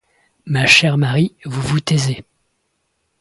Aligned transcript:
Ma 0.47 0.65
chère 0.65 0.97
Marie, 0.97 1.35
vous 1.45 1.61
vous 1.61 1.79
taisez. 1.79 2.25